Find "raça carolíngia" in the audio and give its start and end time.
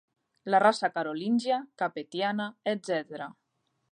0.63-1.59